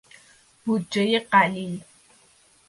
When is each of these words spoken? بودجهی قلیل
بودجهی 0.65 1.19
قلیل 1.19 1.83